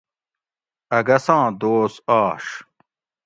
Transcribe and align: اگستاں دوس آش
اگستاں 0.97 1.45
دوس 1.61 1.93
آش 2.25 2.45